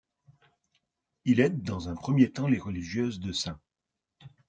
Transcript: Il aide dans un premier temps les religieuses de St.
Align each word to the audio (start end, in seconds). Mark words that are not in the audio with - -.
Il 1.25 1.39
aide 1.39 1.61
dans 1.61 1.87
un 1.87 1.95
premier 1.95 2.31
temps 2.31 2.47
les 2.47 2.57
religieuses 2.57 3.19
de 3.19 3.31
St. 3.31 3.51